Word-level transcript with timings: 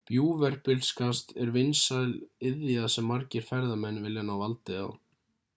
bjúgverpilskast 0.09 1.33
er 1.43 1.51
vinsæl 1.57 2.15
iðja 2.53 2.89
sem 2.95 3.09
margir 3.13 3.47
ferðamenn 3.51 4.03
vilja 4.09 4.29
ná 4.31 4.37
valdi 4.45 4.83
á 4.85 4.87